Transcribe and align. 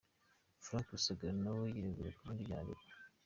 Frank 0.65 0.85
Rusagara 0.93 1.33
na 1.43 1.51
we 1.57 1.63
yiregura 1.75 2.15
ku 2.15 2.21
bindi 2.27 2.47
byaha 2.47 2.61
aregwa. 2.63 2.93